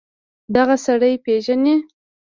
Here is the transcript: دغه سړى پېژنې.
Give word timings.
دغه 0.55 0.75
سړى 0.85 1.13
پېژنې. 1.25 1.75